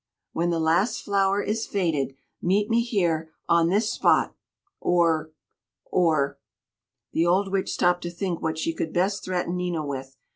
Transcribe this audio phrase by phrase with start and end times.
[0.33, 4.33] when the last flower is faded, meet me here on this spot
[4.79, 5.29] or
[5.91, 6.39] or"
[7.13, 10.17] The old Witch stopped to think what she could best threaten Nina with.